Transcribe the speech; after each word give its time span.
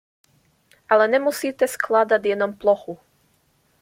Ale 0.89 1.07
nemusíte 1.07 1.67
skládat 1.67 2.25
jenom 2.25 2.53
plochu. 2.53 2.99